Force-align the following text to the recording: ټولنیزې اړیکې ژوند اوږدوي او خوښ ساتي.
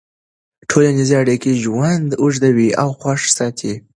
ټولنیزې 0.69 1.15
اړیکې 1.23 1.51
ژوند 1.63 2.07
اوږدوي 2.21 2.69
او 2.81 2.89
خوښ 2.99 3.21
ساتي. 3.37 3.73